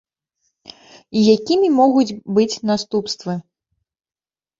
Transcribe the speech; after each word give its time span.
І 1.19 1.25
якімі 1.35 1.69
могуць 1.81 2.13
быць 2.39 2.61
наступствы? 2.71 3.37